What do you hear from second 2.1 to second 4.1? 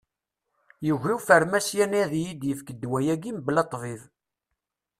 yi-d-yefk ddwa-agi mebla ṭṭbib.